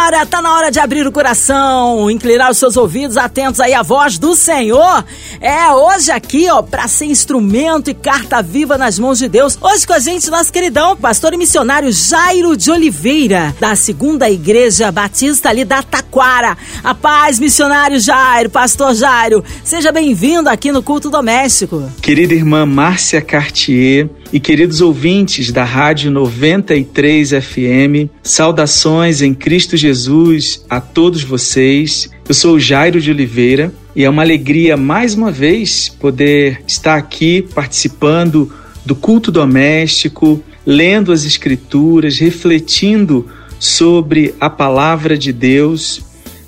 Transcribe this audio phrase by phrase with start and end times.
[0.00, 3.82] hora, tá na hora de abrir o coração, inclinar os seus ouvidos atentos aí à
[3.82, 5.04] voz do Senhor.
[5.40, 9.58] É hoje aqui, ó, para ser instrumento e carta viva nas mãos de Deus.
[9.60, 14.90] Hoje com a gente, nosso queridão, pastor e missionário Jairo de Oliveira, da Segunda Igreja
[14.90, 16.56] Batista ali da Taquara.
[16.82, 19.44] A paz, missionário Jairo, pastor Jairo.
[19.62, 21.90] Seja bem-vindo aqui no Culto Doméstico.
[22.00, 30.64] Querida irmã Márcia Cartier, e queridos ouvintes da Rádio 93 FM, saudações em Cristo Jesus
[30.70, 32.08] a todos vocês.
[32.28, 37.42] Eu sou Jairo de Oliveira e é uma alegria mais uma vez poder estar aqui
[37.54, 38.52] participando
[38.86, 46.02] do culto doméstico, lendo as Escrituras, refletindo sobre a palavra de Deus,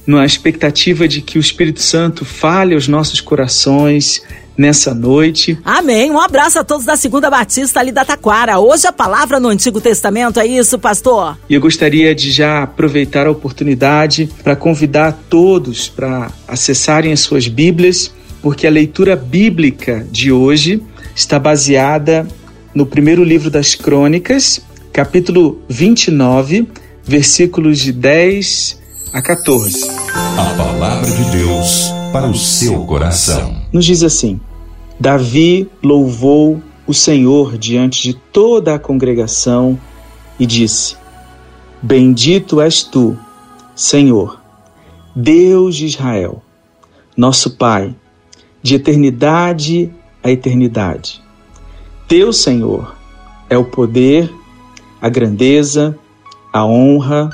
[0.07, 4.23] na expectativa de que o Espírito Santo fale aos nossos corações,
[4.63, 5.59] nessa noite.
[5.65, 6.11] Amém.
[6.11, 8.61] Um abraço a todos da Segunda Batista ali da Taquara.
[8.61, 11.37] Hoje a palavra no Antigo Testamento, é isso, pastor?
[11.51, 17.49] E eu gostaria de já aproveitar a oportunidade para convidar todos para acessarem as suas
[17.49, 20.81] Bíblias, porque a leitura bíblica de hoje
[21.15, 22.27] está baseada
[22.73, 24.61] no primeiro livro das Crônicas,
[24.93, 26.69] capítulo 29,
[27.03, 28.81] versículos de 10
[29.13, 29.91] a 14.
[30.39, 33.57] A palavra de Deus para o seu coração.
[33.73, 34.41] Nos diz assim:
[35.03, 39.77] Davi louvou o Senhor diante de toda a congregação
[40.39, 40.97] e disse:
[41.83, 43.19] Bendito és tu,
[43.75, 44.41] Senhor,
[45.13, 46.41] Deus de Israel,
[47.17, 47.97] nosso Pai,
[48.63, 49.93] de eternidade
[50.23, 51.21] a eternidade.
[52.07, 52.95] Teu, Senhor,
[53.51, 54.33] é o poder,
[55.01, 55.99] a grandeza,
[56.53, 57.29] a honra,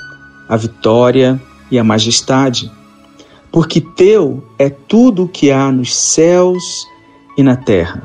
[0.48, 1.38] a vitória
[1.70, 2.72] e a majestade
[3.50, 6.97] porque teu é tudo o que há nos céus e
[7.42, 8.02] na terra.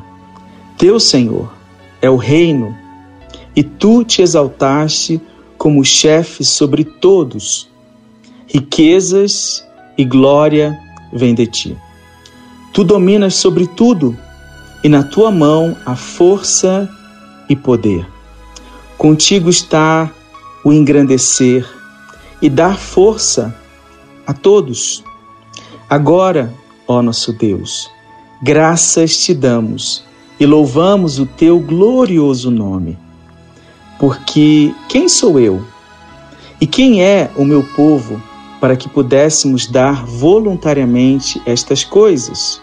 [0.77, 1.51] Teu, Senhor,
[2.01, 2.75] é o reino,
[3.55, 5.21] e tu te exaltaste
[5.57, 7.69] como chefe sobre todos.
[8.47, 9.65] Riquezas
[9.97, 10.77] e glória
[11.11, 11.77] vêm de ti.
[12.73, 14.17] Tu dominas sobre tudo,
[14.83, 16.89] e na tua mão há força
[17.47, 18.05] e poder.
[18.97, 20.11] Contigo está
[20.63, 21.67] o engrandecer
[22.41, 23.55] e dar força
[24.25, 25.03] a todos.
[25.89, 26.53] Agora,
[26.87, 27.89] ó nosso Deus,
[28.43, 30.03] graças te damos
[30.37, 32.97] e louvamos o teu glorioso nome.
[33.97, 35.65] Porque quem sou eu?
[36.59, 38.21] E quem é o meu povo
[38.59, 42.61] para que pudéssemos dar voluntariamente estas coisas?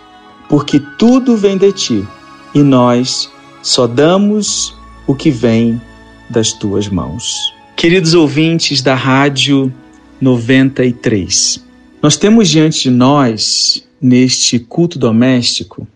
[0.50, 2.08] Porque tudo vem de ti
[2.54, 3.30] e nós
[3.62, 4.76] só damos
[5.06, 5.80] o que vem
[6.28, 7.54] das tuas mãos.
[7.74, 9.72] Queridos ouvintes da Rádio
[10.20, 11.64] 93,
[12.02, 15.86] nós temos diante de nós, neste culto doméstico,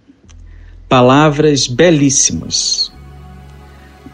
[0.86, 2.92] palavras belíssimas,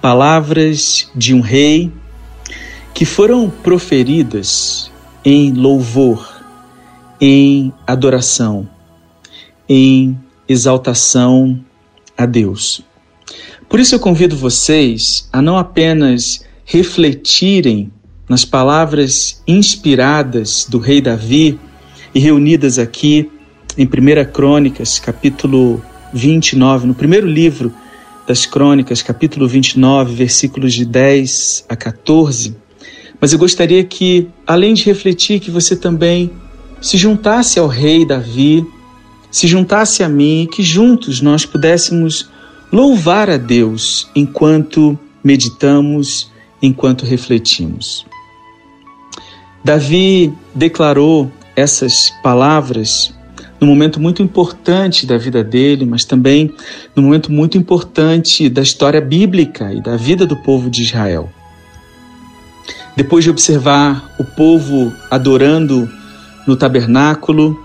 [0.01, 1.93] palavras de um rei
[2.95, 4.89] que foram proferidas
[5.25, 6.45] em louvor,
[7.21, 8.69] em adoração,
[9.69, 10.17] em
[10.49, 11.61] exaltação
[12.17, 12.83] a Deus.
[13.69, 17.93] Por isso eu convido vocês a não apenas refletirem
[18.29, 21.59] nas palavras inspiradas do rei Davi
[22.15, 23.31] e reunidas aqui
[23.77, 25.83] em 1 Crônicas, capítulo
[26.13, 27.73] 29, no primeiro livro
[28.27, 32.57] das Crônicas, capítulo 29, versículos de 10 a 14.
[33.21, 36.31] Mas eu gostaria que, além de refletir, que você também
[36.81, 38.65] se juntasse ao rei Davi,
[39.31, 42.31] se juntasse a mim que juntos nós pudéssemos
[42.73, 46.31] louvar a Deus enquanto meditamos,
[46.63, 48.07] enquanto refletimos.
[49.63, 53.15] Davi declarou essas palavras
[53.61, 56.53] num momento muito importante da vida dele, mas também
[56.97, 61.31] num momento muito importante da história bíblica e da vida do povo de Israel.
[62.97, 65.89] Depois de observar o povo adorando
[66.47, 67.63] no tabernáculo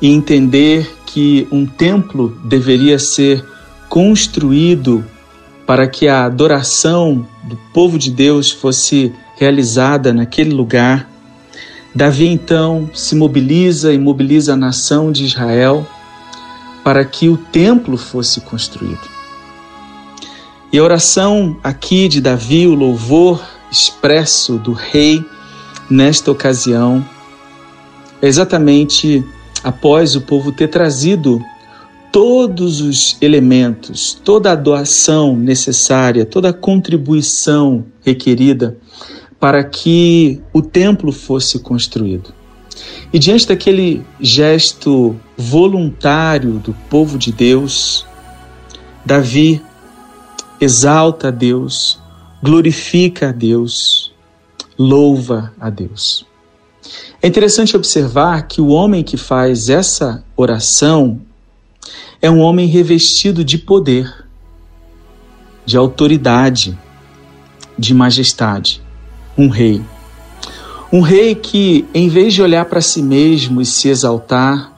[0.00, 3.44] e entender que um templo deveria ser
[3.88, 5.04] construído
[5.66, 11.08] para que a adoração do povo de Deus fosse realizada naquele lugar,
[11.94, 15.86] Davi então se mobiliza e mobiliza a nação de Israel
[16.82, 19.12] para que o templo fosse construído.
[20.72, 25.22] E a oração aqui de Davi, o louvor expresso do rei
[25.90, 27.06] nesta ocasião,
[28.22, 29.22] é exatamente
[29.62, 31.44] após o povo ter trazido
[32.10, 38.76] todos os elementos, toda a doação necessária, toda a contribuição requerida
[39.42, 42.32] para que o templo fosse construído.
[43.12, 48.06] E diante daquele gesto voluntário do povo de Deus,
[49.04, 49.60] Davi
[50.60, 51.98] exalta a Deus,
[52.40, 54.14] glorifica a Deus,
[54.78, 56.24] louva a Deus.
[57.20, 61.20] É interessante observar que o homem que faz essa oração
[62.20, 64.24] é um homem revestido de poder,
[65.66, 66.78] de autoridade,
[67.76, 68.80] de majestade,
[69.36, 69.82] um rei.
[70.92, 74.72] Um rei que, em vez de olhar para si mesmo e se exaltar,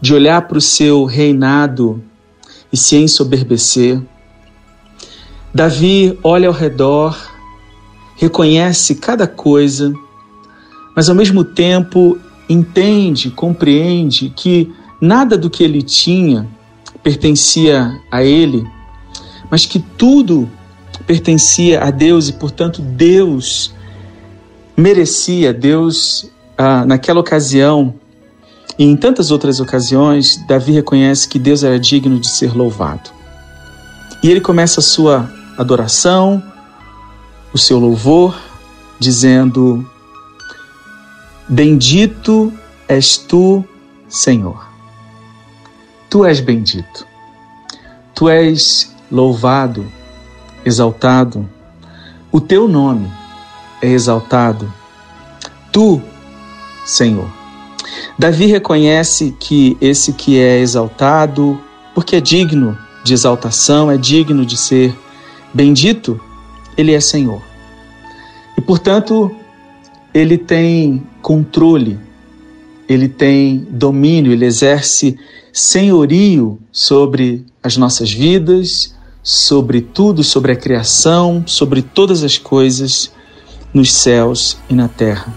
[0.00, 2.02] de olhar para o seu reinado
[2.72, 4.00] e se ensoberbecer,
[5.52, 7.16] Davi olha ao redor,
[8.16, 9.92] reconhece cada coisa,
[10.96, 12.18] mas ao mesmo tempo
[12.48, 16.48] entende, compreende que nada do que ele tinha
[17.02, 18.66] pertencia a ele,
[19.50, 20.50] mas que tudo
[21.06, 23.74] pertencia a Deus e, portanto, Deus
[24.76, 27.94] merecia, Deus, ah, naquela ocasião
[28.78, 33.10] e em tantas outras ocasiões, Davi reconhece que Deus era digno de ser louvado.
[34.22, 36.42] E ele começa a sua adoração,
[37.52, 38.36] o seu louvor,
[38.98, 39.88] dizendo:
[41.48, 42.52] Bendito
[42.88, 43.64] és tu,
[44.08, 44.66] Senhor.
[46.10, 47.06] Tu és bendito.
[48.14, 49.86] Tu és louvado,
[50.64, 51.48] exaltado.
[52.32, 53.10] O teu nome
[53.80, 54.72] é exaltado.
[55.70, 56.00] Tu,
[56.84, 57.28] Senhor.
[58.18, 61.60] Davi reconhece que esse que é exaltado,
[61.94, 64.96] porque é digno de exaltação, é digno de ser
[65.52, 66.20] bendito,
[66.76, 67.42] ele é Senhor.
[68.56, 69.30] E portanto,
[70.12, 71.98] ele tem controle,
[72.88, 75.18] ele tem domínio, ele exerce
[75.52, 78.94] senhorio sobre as nossas vidas,
[79.24, 83.10] sobre tudo, sobre a criação, sobre todas as coisas
[83.72, 85.34] nos céus e na terra.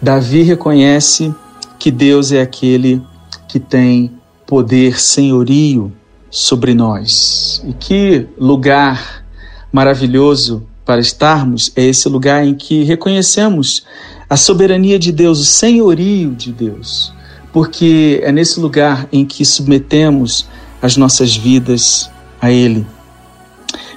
[0.00, 1.34] Davi reconhece
[1.80, 3.02] que Deus é aquele
[3.48, 4.12] que tem
[4.46, 5.92] poder senhorio
[6.30, 7.60] sobre nós.
[7.66, 9.24] E que lugar
[9.72, 13.84] maravilhoso para estarmos é esse lugar em que reconhecemos
[14.30, 17.12] a soberania de Deus, o senhorio de Deus,
[17.52, 20.46] porque é nesse lugar em que submetemos
[20.80, 22.10] as nossas vidas
[22.44, 22.86] a Ele.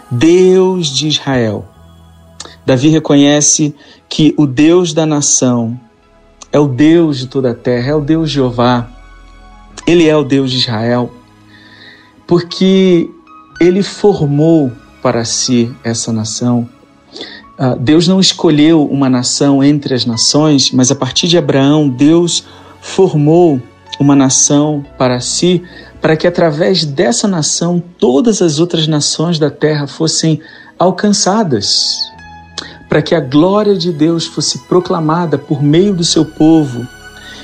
[0.10, 1.66] Deus de Israel
[2.68, 3.74] Davi reconhece
[4.10, 5.80] que o Deus da nação
[6.52, 8.90] é o Deus de toda a terra, é o Deus Jeová.
[9.88, 11.10] Ele é o Deus de Israel,
[12.28, 13.10] porque
[13.62, 14.70] ele formou
[15.02, 16.68] para si essa nação.
[17.58, 22.44] Ah, Deus não escolheu uma nação entre as nações, mas a partir de Abraão, Deus
[22.82, 23.62] formou
[24.00, 25.64] uma nação para si,
[26.02, 30.42] para que através dessa nação todas as outras nações da terra fossem
[30.78, 31.98] alcançadas
[32.90, 36.88] para que a glória de Deus fosse proclamada por meio do seu povo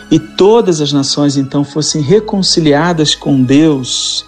[0.09, 4.25] e todas as nações então fossem reconciliadas com Deus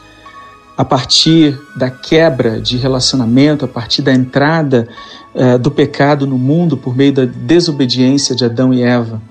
[0.77, 4.89] a partir da quebra de relacionamento, a partir da entrada
[5.33, 9.22] uh, do pecado no mundo por meio da desobediência de Adão e Eva.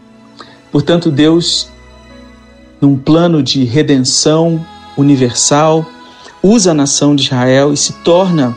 [0.73, 1.69] Portanto, Deus,
[2.85, 4.65] num plano de redenção
[4.95, 5.87] universal,
[6.43, 8.55] usa a nação de Israel e se torna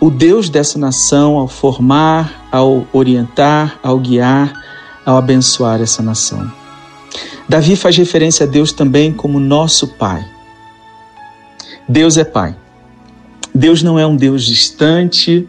[0.00, 4.50] o Deus dessa nação ao formar, ao orientar, ao guiar,
[5.04, 6.50] ao abençoar essa nação.
[7.46, 10.26] Davi faz referência a Deus também como nosso Pai.
[11.86, 12.56] Deus é Pai.
[13.54, 15.46] Deus não é um Deus distante,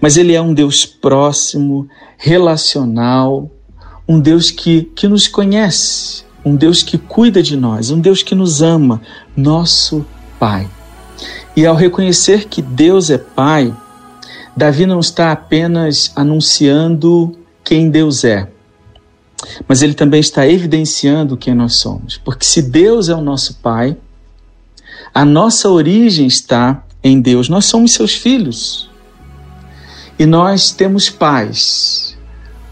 [0.00, 3.50] mas Ele é um Deus próximo, relacional,
[4.08, 8.34] um Deus que, que nos conhece, um Deus que cuida de nós, um Deus que
[8.34, 9.00] nos ama,
[9.36, 10.04] nosso
[10.38, 10.68] Pai.
[11.56, 13.74] E ao reconhecer que Deus é Pai,
[14.56, 18.48] Davi não está apenas anunciando quem Deus é,
[19.66, 22.16] mas ele também está evidenciando quem nós somos.
[22.18, 23.96] Porque se Deus é o nosso Pai,
[25.14, 28.90] a nossa origem está em Deus, nós somos seus filhos.
[30.18, 32.16] E nós temos paz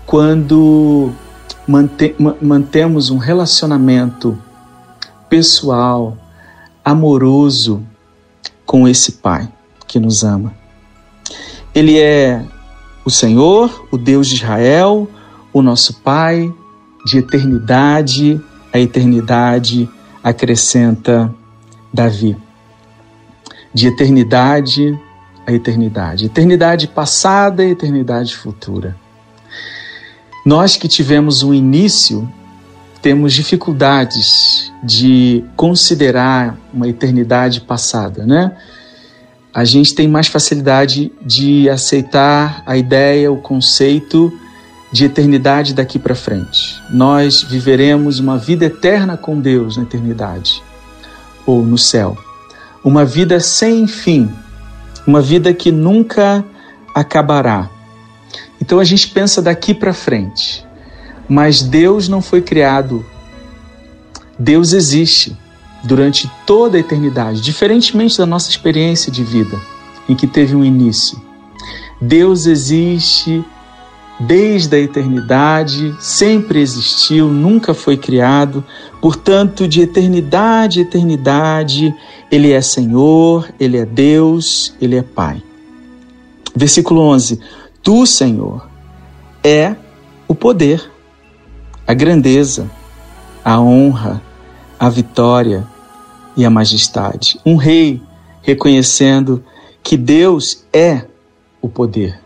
[0.04, 1.10] quando
[1.68, 4.38] mantemos um relacionamento
[5.28, 6.16] pessoal,
[6.84, 7.84] amoroso,
[8.64, 9.48] com esse Pai
[9.86, 10.54] que nos ama.
[11.74, 12.42] Ele é
[13.04, 15.08] o Senhor, o Deus de Israel,
[15.52, 16.52] o nosso Pai
[17.04, 18.40] de eternidade
[18.72, 19.88] a eternidade,
[20.22, 21.34] acrescenta
[21.92, 22.36] Davi.
[23.72, 24.98] De eternidade
[25.46, 28.94] a eternidade, eternidade passada e eternidade futura.
[30.48, 32.26] Nós que tivemos um início
[33.02, 38.56] temos dificuldades de considerar uma eternidade passada, né?
[39.52, 44.32] A gente tem mais facilidade de aceitar a ideia, o conceito
[44.90, 46.80] de eternidade daqui para frente.
[46.88, 50.62] Nós viveremos uma vida eterna com Deus na eternidade
[51.44, 52.16] ou no céu.
[52.82, 54.32] Uma vida sem fim,
[55.06, 56.42] uma vida que nunca
[56.94, 57.68] acabará.
[58.60, 60.66] Então a gente pensa daqui para frente.
[61.28, 63.04] Mas Deus não foi criado.
[64.38, 65.36] Deus existe
[65.84, 69.60] durante toda a eternidade, diferentemente da nossa experiência de vida,
[70.08, 71.20] em que teve um início.
[72.00, 73.44] Deus existe
[74.18, 78.64] desde a eternidade, sempre existiu, nunca foi criado,
[79.00, 81.94] portanto, de eternidade a eternidade,
[82.30, 85.42] Ele é Senhor, Ele é Deus, Ele é Pai.
[86.54, 87.38] Versículo 11:
[87.88, 88.68] Tu, Senhor,
[89.42, 89.74] é
[90.28, 90.92] o poder,
[91.86, 92.70] a grandeza,
[93.42, 94.20] a honra,
[94.78, 95.66] a vitória
[96.36, 97.40] e a majestade.
[97.46, 98.02] Um rei
[98.42, 99.42] reconhecendo
[99.82, 101.06] que Deus é
[101.62, 102.20] o poder.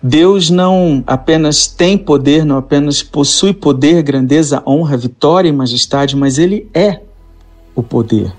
[0.00, 6.38] Deus não apenas tem poder, não apenas possui poder, grandeza, honra, vitória e majestade, mas
[6.38, 7.00] Ele é
[7.74, 8.32] o poder.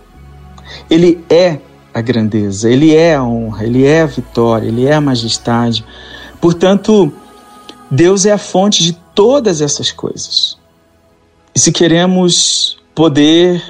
[0.89, 1.59] Ele é
[1.93, 5.83] a grandeza, Ele é a honra, Ele é a vitória, Ele é a majestade.
[6.43, 7.09] Portanto,
[7.89, 10.57] Deus é a fonte de todas essas coisas.
[11.55, 13.63] E se queremos poder,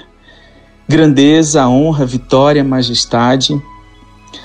[0.89, 3.61] grandeza, honra, vitória, majestade,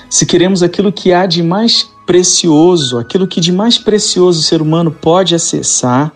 [0.07, 4.61] se queremos aquilo que há de mais precioso, aquilo que de mais precioso o ser
[4.61, 6.11] humano pode acessar,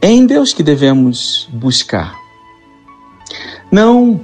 [0.00, 2.14] é em Deus que devemos buscar.
[3.70, 4.18] Não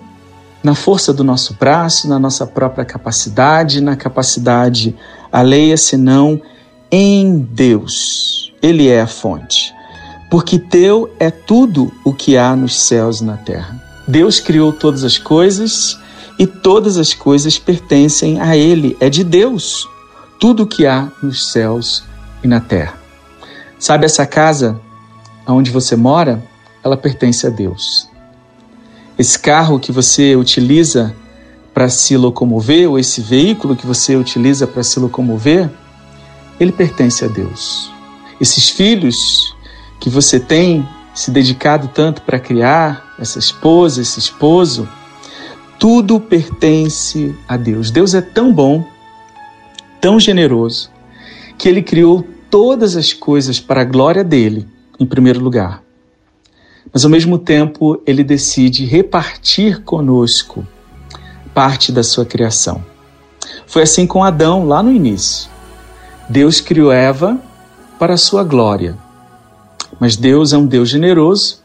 [0.63, 4.97] na força do nosso braço, na nossa própria capacidade, na capacidade
[5.31, 6.41] alheia, senão
[6.91, 8.53] em Deus.
[8.63, 9.75] Ele é a fonte.
[10.31, 13.81] Porque teu é tudo o que há nos céus e na terra.
[14.07, 15.99] Deus criou todas as coisas
[16.39, 19.89] e todas as coisas pertencem a Ele, é de Deus
[20.41, 22.03] tudo o que há nos céus
[22.43, 22.95] e na terra.
[23.79, 24.81] Sabe essa casa
[25.47, 26.43] onde você mora?
[26.83, 28.09] Ela pertence a Deus.
[29.19, 31.15] Esse carro que você utiliza
[31.75, 35.69] para se locomover, ou esse veículo que você utiliza para se locomover,
[36.61, 37.91] ele pertence a Deus.
[38.41, 39.57] Esses filhos
[39.99, 44.89] que você tem se dedicado tanto para criar, essa esposa, esse esposo,
[45.79, 47.91] tudo pertence a Deus.
[47.91, 48.87] Deus é tão bom
[50.01, 50.91] tão generoso
[51.59, 54.67] que ele criou todas as coisas para a glória dele,
[54.99, 55.83] em primeiro lugar.
[56.93, 60.67] Mas ao mesmo tempo, ele decide repartir conosco
[61.55, 62.85] parte da sua criação.
[63.67, 65.51] Foi assim com Adão lá no início.
[66.31, 67.41] Deus criou Eva
[67.99, 68.97] para a sua glória.
[69.99, 71.59] Mas Deus é um Deus generoso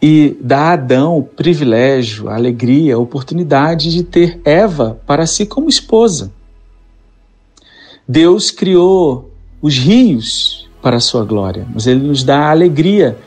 [0.00, 5.44] e dá a Adão o privilégio, a alegria, a oportunidade de ter Eva para si
[5.44, 6.30] como esposa.
[8.06, 9.28] Deus criou
[9.60, 13.18] os rios para a sua glória, mas Ele nos dá a alegria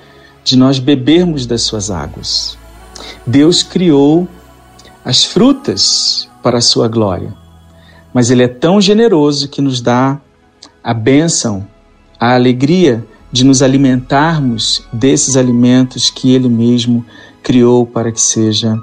[0.46, 2.58] de nós bebermos das suas águas.
[3.28, 4.30] Deus criou
[5.04, 7.34] as frutas para a sua glória,
[8.14, 10.22] mas Ele é tão generoso que nos dá
[10.84, 11.68] a bênção,
[12.20, 17.06] a alegria de nos alimentarmos desses alimentos que Ele mesmo
[17.44, 18.78] criou para que seja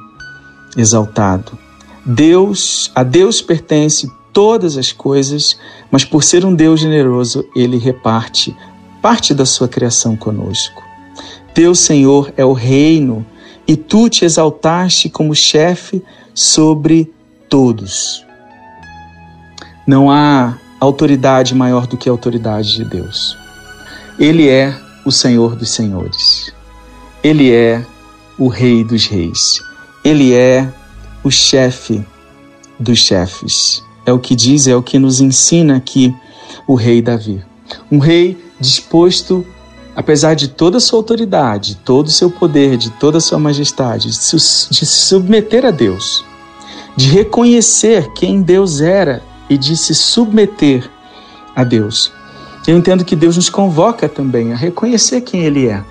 [0.76, 1.58] exaltado.
[2.04, 5.58] Deus, a Deus pertence todas as coisas,
[5.90, 8.54] mas por ser um Deus generoso, ele reparte
[9.00, 10.82] parte da sua criação conosco.
[11.54, 13.24] Deus, Senhor, é o reino
[13.66, 16.02] e tu te exaltaste como chefe
[16.34, 17.10] sobre
[17.48, 18.24] todos.
[19.86, 23.36] Não há autoridade maior do que a autoridade de Deus.
[24.18, 26.52] Ele é o Senhor dos senhores.
[27.22, 27.84] Ele é
[28.38, 29.60] o Rei dos reis.
[30.04, 30.72] Ele é
[31.24, 32.04] o chefe
[32.78, 33.82] dos chefes.
[34.04, 36.14] É o que diz, é o que nos ensina aqui
[36.66, 37.42] o rei Davi.
[37.90, 39.44] Um rei disposto,
[39.96, 44.10] apesar de toda a sua autoridade, todo o seu poder, de toda a sua majestade,
[44.10, 46.24] de se submeter a Deus,
[46.96, 50.88] de reconhecer quem Deus era e de se submeter
[51.54, 52.12] a Deus.
[52.66, 55.82] Eu entendo que Deus nos convoca também a reconhecer quem Ele é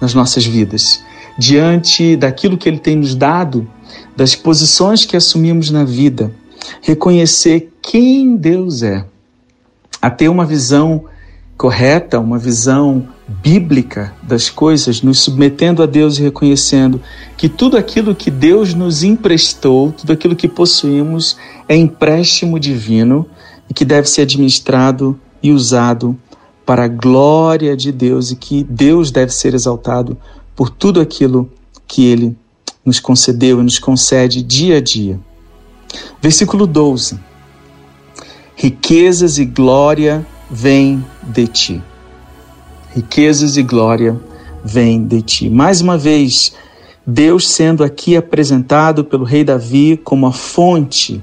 [0.00, 1.02] nas nossas vidas,
[1.38, 3.68] diante daquilo que Ele tem nos dado,
[4.16, 6.32] das posições que assumimos na vida
[6.82, 9.04] reconhecer quem Deus é,
[10.00, 11.04] a ter uma visão
[11.56, 17.00] correta, uma visão bíblica das coisas, nos submetendo a Deus e reconhecendo
[17.36, 21.36] que tudo aquilo que Deus nos emprestou, tudo aquilo que possuímos
[21.68, 23.26] é empréstimo divino
[23.68, 26.18] e que deve ser administrado e usado
[26.64, 30.16] para a glória de Deus e que Deus deve ser exaltado
[30.56, 31.50] por tudo aquilo
[31.86, 32.36] que ele
[32.84, 35.20] nos concedeu e nos concede dia a dia.
[36.20, 37.18] Versículo 12:
[38.56, 41.82] Riquezas e glória vêm de ti.
[42.98, 44.20] Riquezas e glória
[44.64, 45.48] vêm de ti.
[45.48, 46.52] Mais uma vez,
[47.06, 51.22] Deus sendo aqui apresentado pelo rei Davi como a fonte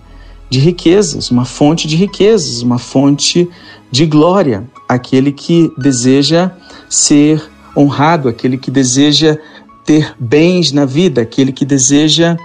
[0.49, 3.49] de riquezas, uma fonte de riquezas, uma fonte
[3.91, 6.51] de glória, aquele que deseja
[6.89, 7.43] ser
[7.75, 9.37] honrado, aquele que deseja
[9.83, 12.37] ter bens na vida, aquele que deseja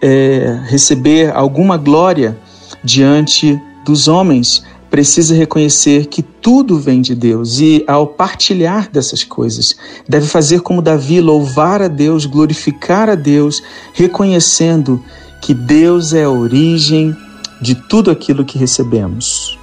[0.00, 2.38] é, receber alguma glória
[2.84, 9.76] diante dos homens, precisa reconhecer que tudo vem de Deus e, ao partilhar dessas coisas,
[10.08, 15.02] deve fazer como Davi, louvar a Deus, glorificar a Deus, reconhecendo
[15.42, 17.14] que Deus é a origem
[17.60, 19.58] de tudo aquilo que recebemos.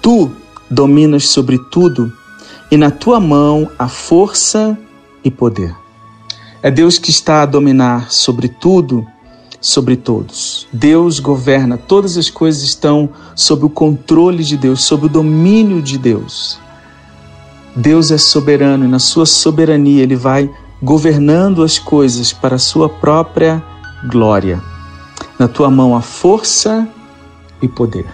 [0.00, 0.30] Tu
[0.70, 2.12] dominas sobre tudo
[2.70, 4.76] e na tua mão há força
[5.24, 5.74] e poder.
[6.62, 9.06] É Deus que está a dominar sobre tudo,
[9.60, 10.66] sobre todos.
[10.72, 15.98] Deus governa, todas as coisas estão sob o controle de Deus, sob o domínio de
[15.98, 16.58] Deus.
[17.74, 20.50] Deus é soberano e na sua soberania ele vai
[20.82, 23.62] governando as coisas para a sua própria
[24.10, 24.62] glória.
[25.38, 26.88] Na tua mão há força
[27.60, 28.06] e poder.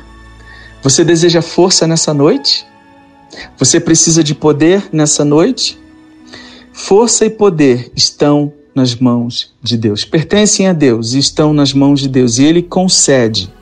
[0.83, 2.67] Você deseja força nessa noite?
[3.57, 5.81] Você precisa de poder nessa noite?
[6.73, 12.01] Força e poder estão nas mãos de Deus, pertencem a Deus e estão nas mãos
[12.01, 13.53] de Deus, e Ele concede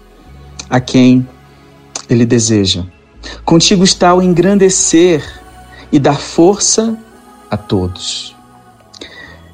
[0.68, 1.26] a quem
[2.08, 2.84] Ele deseja.
[3.44, 5.24] Contigo está o engrandecer
[5.92, 6.96] e dar força
[7.50, 8.34] a todos.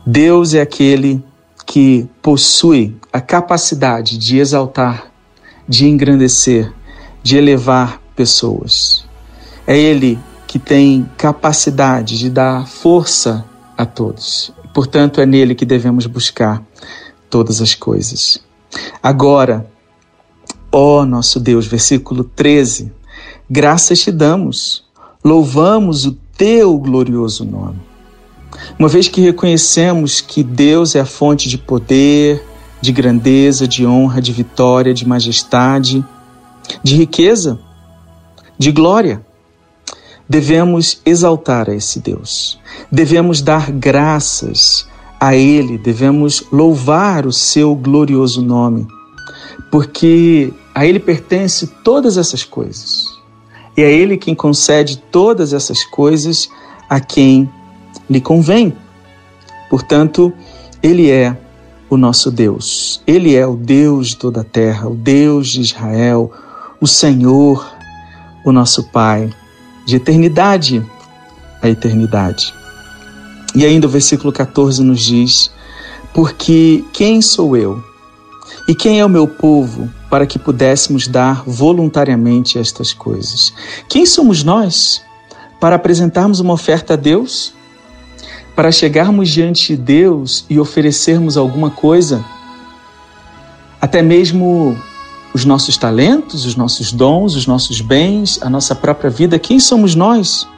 [0.06, 1.22] Deus é aquele
[1.64, 5.10] que possui a capacidade de exaltar,
[5.68, 6.72] de engrandecer,
[7.22, 9.04] de elevar pessoas.
[9.66, 13.44] É Ele que tem capacidade de dar força
[13.76, 14.52] a todos.
[14.76, 16.62] Portanto, é nele que devemos buscar
[17.30, 18.38] todas as coisas.
[19.02, 19.66] Agora,
[20.70, 22.92] ó nosso Deus, versículo 13:
[23.48, 24.84] graças te damos,
[25.24, 27.78] louvamos o teu glorioso nome.
[28.78, 32.44] Uma vez que reconhecemos que Deus é a fonte de poder,
[32.78, 36.04] de grandeza, de honra, de vitória, de majestade,
[36.82, 37.58] de riqueza,
[38.58, 39.24] de glória
[40.28, 42.58] devemos exaltar a esse Deus,
[42.90, 44.86] devemos dar graças
[45.20, 48.86] a Ele, devemos louvar o seu glorioso nome,
[49.70, 53.14] porque a Ele pertence todas essas coisas.
[53.76, 56.48] E é Ele quem concede todas essas coisas
[56.88, 57.50] a quem
[58.08, 58.74] lhe convém.
[59.68, 60.32] Portanto,
[60.82, 61.36] Ele é
[61.90, 63.02] o nosso Deus.
[63.06, 66.32] Ele é o Deus de toda a terra, o Deus de Israel,
[66.80, 67.70] o Senhor,
[68.44, 69.30] o nosso Pai
[69.86, 70.84] de eternidade
[71.62, 72.52] a eternidade.
[73.54, 75.50] E ainda o versículo 14 nos diz:
[76.12, 77.82] Porque quem sou eu
[78.68, 83.52] e quem é o meu povo para que pudéssemos dar voluntariamente estas coisas?
[83.88, 85.02] Quem somos nós
[85.60, 87.54] para apresentarmos uma oferta a Deus?
[88.54, 92.24] Para chegarmos diante de Deus e oferecermos alguma coisa?
[93.80, 94.76] Até mesmo
[95.36, 99.38] os nossos talentos, os nossos dons, os nossos bens, a nossa própria vida.
[99.38, 100.48] Quem somos nós?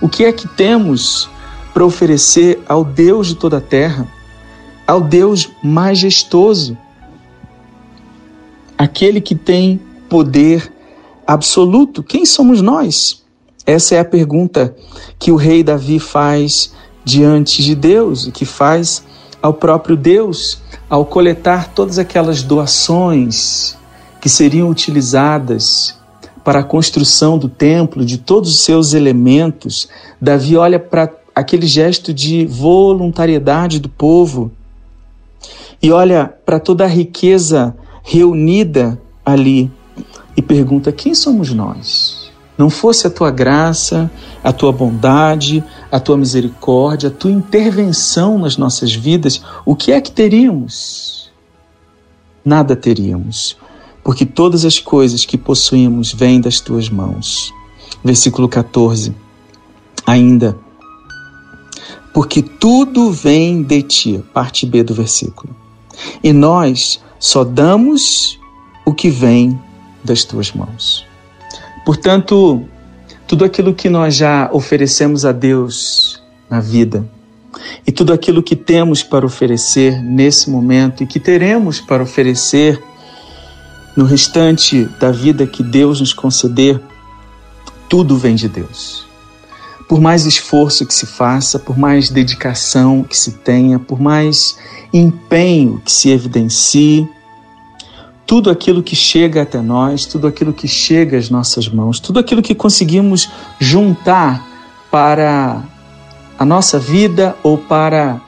[0.00, 1.28] O que é que temos
[1.74, 4.06] para oferecer ao Deus de toda a terra,
[4.86, 6.78] ao Deus majestoso,
[8.78, 10.72] aquele que tem poder
[11.26, 12.00] absoluto?
[12.00, 13.24] Quem somos nós?
[13.66, 14.72] Essa é a pergunta
[15.18, 16.72] que o rei Davi faz
[17.04, 19.02] diante de Deus e que faz
[19.42, 23.76] ao próprio Deus ao coletar todas aquelas doações
[24.26, 25.96] que seriam utilizadas
[26.42, 29.88] para a construção do templo, de todos os seus elementos,
[30.20, 34.50] Davi olha para aquele gesto de voluntariedade do povo
[35.80, 39.70] e olha para toda a riqueza reunida ali
[40.36, 42.32] e pergunta: quem somos nós?
[42.58, 44.10] Não fosse a tua graça,
[44.42, 50.00] a tua bondade, a tua misericórdia, a tua intervenção nas nossas vidas, o que é
[50.00, 51.30] que teríamos?
[52.44, 53.56] Nada teríamos
[54.06, 57.52] porque todas as coisas que possuímos vêm das tuas mãos.
[58.04, 59.12] Versículo 14.
[60.06, 60.56] Ainda.
[62.14, 64.24] Porque tudo vem de ti.
[64.32, 65.52] Parte B do versículo.
[66.22, 68.38] E nós só damos
[68.84, 69.60] o que vem
[70.04, 71.04] das tuas mãos.
[71.84, 72.62] Portanto,
[73.26, 77.04] tudo aquilo que nós já oferecemos a Deus na vida,
[77.84, 82.80] e tudo aquilo que temos para oferecer nesse momento e que teremos para oferecer
[83.96, 86.80] no restante da vida que Deus nos conceder,
[87.88, 89.06] tudo vem de Deus.
[89.88, 94.58] Por mais esforço que se faça, por mais dedicação que se tenha, por mais
[94.92, 97.08] empenho que se evidencie,
[98.26, 102.42] tudo aquilo que chega até nós, tudo aquilo que chega às nossas mãos, tudo aquilo
[102.42, 103.30] que conseguimos
[103.60, 104.44] juntar
[104.90, 105.62] para
[106.36, 108.20] a nossa vida ou para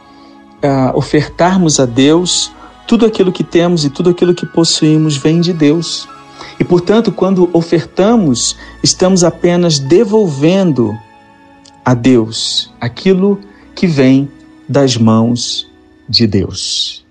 [0.62, 2.52] uh, ofertarmos a Deus,
[2.88, 6.08] tudo aquilo que temos e tudo aquilo que possuímos vem de Deus.
[6.58, 10.98] E, portanto, quando ofertamos, estamos apenas devolvendo
[11.84, 13.38] a Deus aquilo
[13.74, 14.30] que vem
[14.66, 15.70] das mãos
[16.08, 17.04] de Deus.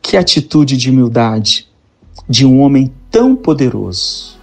[0.00, 1.66] Que atitude de humildade
[2.28, 4.38] de um homem tão poderoso,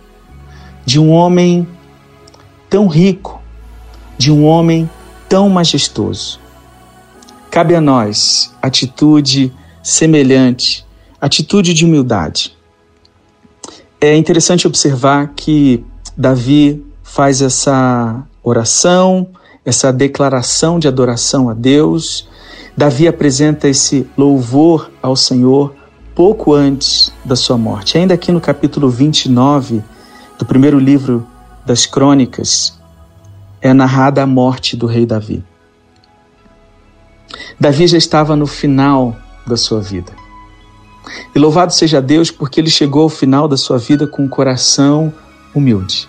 [0.85, 1.65] de um homem
[2.69, 3.41] tão rico,
[4.17, 4.89] de um homem
[5.29, 6.37] tão majestoso.
[7.49, 9.53] Cabe a nós atitude
[9.85, 10.83] semelhante,
[11.21, 12.57] atitude de humildade.
[14.01, 15.85] É interessante observar que
[16.17, 19.27] Davi faz essa oração,
[19.63, 22.27] essa declaração de adoração a Deus.
[22.75, 25.75] Davi apresenta esse louvor ao Senhor
[26.15, 27.95] pouco antes da sua morte.
[27.95, 29.83] Ainda aqui no capítulo 29
[30.39, 31.27] do primeiro livro
[31.63, 32.75] das Crônicas,
[33.61, 35.43] é narrada a morte do rei Davi.
[37.59, 40.11] Davi já estava no final da sua vida.
[41.35, 45.13] E louvado seja Deus porque ele chegou ao final da sua vida com um coração
[45.53, 46.07] humilde.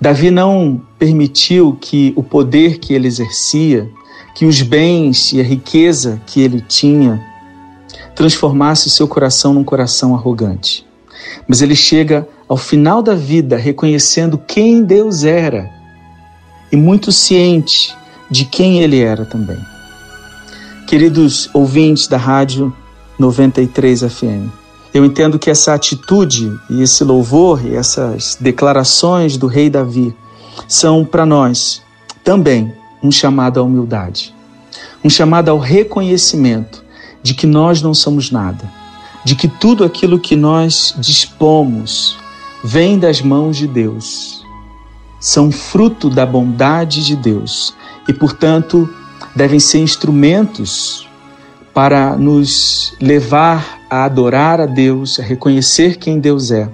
[0.00, 3.88] Davi não permitiu que o poder que ele exercia,
[4.34, 7.22] que os bens e a riqueza que ele tinha,
[8.14, 10.86] transformasse o seu coração num coração arrogante.
[11.46, 15.70] Mas ele chega ao final da vida reconhecendo quem Deus era
[16.70, 17.94] e muito ciente
[18.30, 19.58] de quem ele era também.
[20.88, 22.74] Queridos ouvintes da Rádio
[23.18, 24.48] 93 FM,
[24.94, 30.16] eu entendo que essa atitude e esse louvor e essas declarações do rei Davi
[30.66, 31.82] são para nós
[32.24, 32.72] também
[33.02, 34.34] um chamado à humildade,
[35.04, 36.82] um chamado ao reconhecimento
[37.22, 38.64] de que nós não somos nada,
[39.22, 42.16] de que tudo aquilo que nós dispomos
[42.64, 44.42] vem das mãos de Deus,
[45.20, 47.74] são fruto da bondade de Deus
[48.08, 48.88] e, portanto,
[49.38, 51.08] devem ser instrumentos
[51.72, 56.68] para nos levar a adorar a Deus, a reconhecer quem Deus é.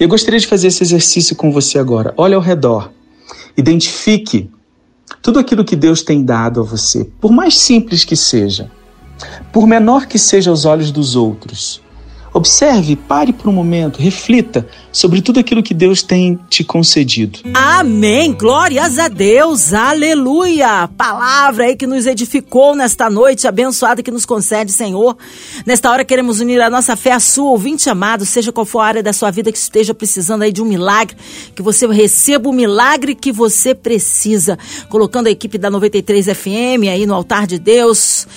[0.00, 2.14] Eu gostaria de fazer esse exercício com você agora.
[2.16, 2.90] Olhe ao redor,
[3.54, 4.50] identifique
[5.20, 8.70] tudo aquilo que Deus tem dado a você, por mais simples que seja,
[9.52, 11.82] por menor que seja aos olhos dos outros.
[12.36, 17.38] Observe, pare por um momento, reflita sobre tudo aquilo que Deus tem te concedido.
[17.54, 18.30] Amém.
[18.34, 19.72] Glórias a Deus.
[19.72, 20.86] Aleluia.
[20.98, 25.16] Palavra aí que nos edificou nesta noite abençoada que nos concede, Senhor.
[25.64, 28.86] Nesta hora queremos unir a nossa fé à sua, ouvinte amado, seja qual for a
[28.86, 31.16] área da sua vida que esteja precisando aí de um milagre,
[31.54, 34.58] que você receba o milagre que você precisa.
[34.90, 38.28] Colocando a equipe da 93 FM aí no altar de Deus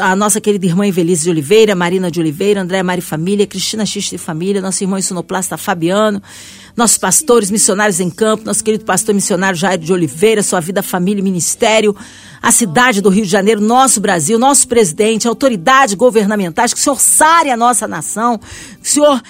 [0.00, 4.04] a nossa querida irmã Evelise de Oliveira, Marina de Oliveira, André Mari Família, Cristina X
[4.04, 6.22] de Família, nosso irmão sonoplasta Fabiano,
[6.76, 11.20] nossos pastores missionários em campo, nosso querido pastor missionário Jair de Oliveira, sua vida, família
[11.20, 11.96] e ministério,
[12.42, 17.00] a cidade do Rio de Janeiro, nosso Brasil, nosso presidente, autoridades governamentais, que o Senhor
[17.00, 19.22] sare a nossa nação, que o Senhor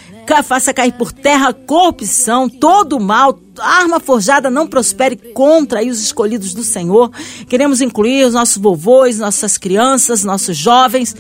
[0.45, 6.01] faça cair por terra a corrupção, todo o mal, arma forjada não prospere contra os
[6.01, 7.11] escolhidos do Senhor.
[7.49, 11.15] Queremos incluir os nossos vovôs, nossas crianças, nossos jovens,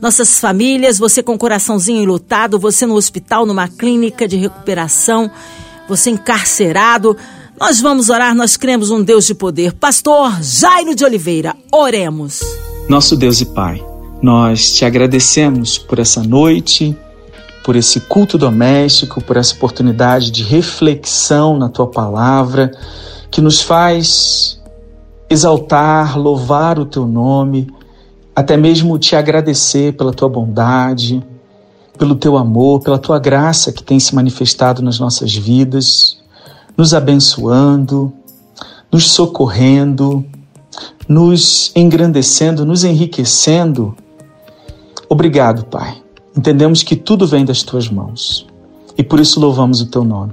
[0.00, 5.30] nossas famílias, você com o coraçãozinho enlutado, você no hospital, numa clínica de recuperação,
[5.88, 7.16] você encarcerado.
[7.58, 9.74] Nós vamos orar, nós cremos um Deus de poder.
[9.74, 12.40] Pastor Jairo de Oliveira, oremos.
[12.88, 13.84] Nosso Deus e Pai,
[14.22, 16.96] nós te agradecemos por essa noite
[17.70, 22.72] por esse culto doméstico, por essa oportunidade de reflexão na tua palavra,
[23.30, 24.60] que nos faz
[25.30, 27.72] exaltar, louvar o teu nome,
[28.34, 31.24] até mesmo te agradecer pela tua bondade,
[31.96, 36.18] pelo teu amor, pela tua graça que tem se manifestado nas nossas vidas,
[36.76, 38.12] nos abençoando,
[38.90, 40.24] nos socorrendo,
[41.06, 43.94] nos engrandecendo, nos enriquecendo.
[45.08, 48.46] Obrigado, Pai Entendemos que tudo vem das tuas mãos
[48.96, 50.32] e por isso louvamos o teu nome.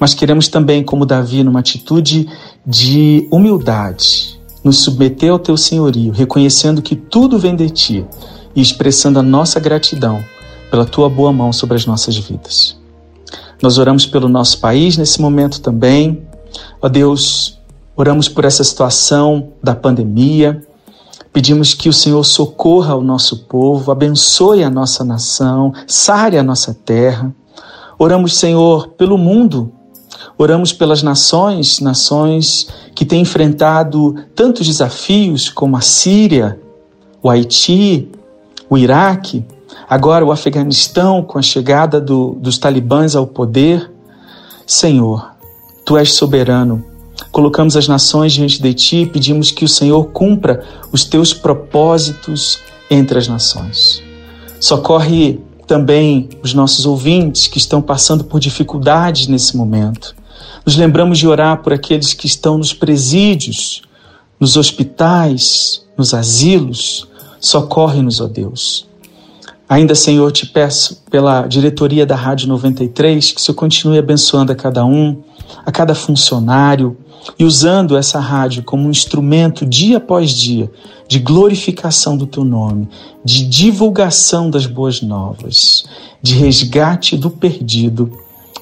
[0.00, 2.28] Mas queremos também, como Davi, numa atitude
[2.66, 8.06] de humildade, nos submeter ao teu senhorio, reconhecendo que tudo vem de ti
[8.54, 10.22] e expressando a nossa gratidão
[10.70, 12.76] pela tua boa mão sobre as nossas vidas.
[13.62, 16.22] Nós oramos pelo nosso país nesse momento também.
[16.82, 17.58] Ó Deus,
[17.96, 20.65] oramos por essa situação da pandemia,
[21.36, 26.72] Pedimos que o Senhor socorra o nosso povo, abençoe a nossa nação, sare a nossa
[26.72, 27.30] terra.
[27.98, 29.70] Oramos, Senhor, pelo mundo.
[30.38, 36.58] Oramos pelas nações, nações que têm enfrentado tantos desafios como a Síria,
[37.22, 38.08] o Haiti,
[38.70, 39.44] o Iraque,
[39.86, 43.92] agora o Afeganistão com a chegada do, dos talibãs ao poder.
[44.66, 45.32] Senhor,
[45.84, 46.95] Tu és soberano
[47.36, 52.60] colocamos as nações diante de ti e pedimos que o Senhor cumpra os teus propósitos
[52.90, 54.02] entre as nações.
[54.58, 60.16] Socorre também os nossos ouvintes que estão passando por dificuldades nesse momento.
[60.64, 63.82] Nos lembramos de orar por aqueles que estão nos presídios,
[64.40, 67.06] nos hospitais, nos asilos.
[67.38, 68.88] Socorre-nos, ó Deus.
[69.68, 74.54] Ainda, Senhor, te peço pela diretoria da Rádio 93 que o Senhor continue abençoando a
[74.54, 75.22] cada um,
[75.64, 76.96] a cada funcionário
[77.36, 80.70] e usando essa rádio como um instrumento dia após dia
[81.08, 82.88] de glorificação do teu nome,
[83.24, 85.84] de divulgação das boas novas,
[86.22, 88.10] de resgate do perdido,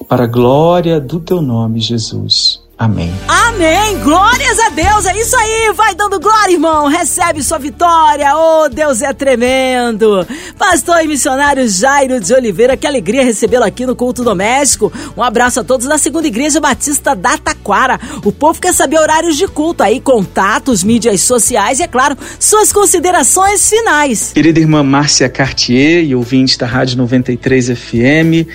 [0.09, 2.64] para a glória do teu nome, Jesus.
[2.77, 3.09] Amém.
[3.25, 3.97] Amém.
[3.99, 5.05] Glórias a Deus.
[5.05, 5.71] É isso aí.
[5.73, 6.87] Vai dando glória, irmão.
[6.87, 8.35] Recebe sua vitória.
[8.35, 10.27] Oh, Deus é tremendo.
[10.59, 14.91] Pastor e missionário Jairo de Oliveira, que alegria recebê-lo aqui no culto doméstico.
[15.15, 17.97] Um abraço a todos da Segunda Igreja Batista da Taquara.
[18.25, 22.73] O povo quer saber horários de culto aí, contatos, mídias sociais e, é claro, suas
[22.73, 24.33] considerações finais.
[24.33, 28.49] Querida irmã Márcia Cartier e ouvinte da Rádio 93 FM.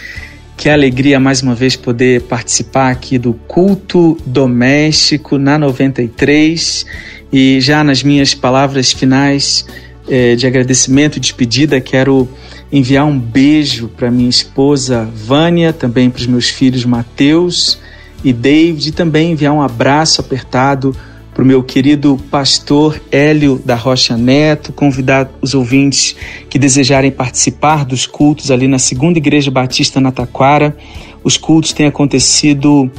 [0.60, 6.84] Que alegria mais uma vez poder participar aqui do culto doméstico na 93
[7.32, 9.64] e já nas minhas palavras finais
[10.06, 12.28] eh, de agradecimento e despedida quero
[12.70, 17.78] enviar um beijo para minha esposa Vânia, também para os meus filhos Mateus
[18.22, 20.94] e David e também enviar um abraço apertado
[21.40, 26.14] para o meu querido pastor Hélio da Rocha Neto, convidar os ouvintes
[26.50, 30.76] que desejarem participar dos cultos ali na Segunda Igreja Batista na Taquara.
[31.24, 32.90] Os cultos têm acontecido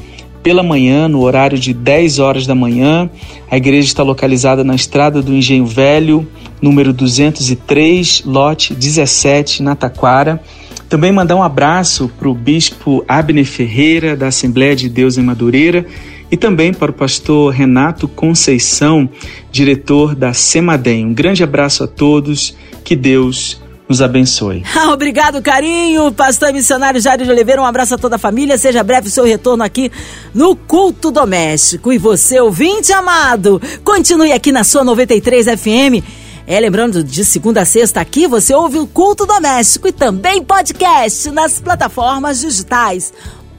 [0.41, 3.07] pela manhã, no horário de 10 horas da manhã.
[3.47, 6.27] A igreja está localizada na Estrada do Engenho Velho,
[6.59, 10.41] número 203, lote 17, na Taquara.
[10.89, 15.85] Também mandar um abraço para o bispo Abner Ferreira, da Assembleia de Deus em Madureira,
[16.31, 19.09] e também para o pastor Renato Conceição,
[19.51, 21.05] diretor da Semadem.
[21.05, 24.63] Um grande abraço a todos, que Deus nos abençoe.
[24.93, 27.61] Obrigado, carinho, pastor missionário Jair de Oliveira.
[27.61, 28.57] Um abraço a toda a família.
[28.57, 29.91] Seja breve o seu retorno aqui
[30.33, 31.91] no Culto Doméstico.
[31.91, 36.01] E você, ouvinte amado, continue aqui na sua 93 FM.
[36.47, 41.29] É, lembrando, de segunda a sexta aqui você ouve o Culto Doméstico e também podcast
[41.29, 43.13] nas plataformas digitais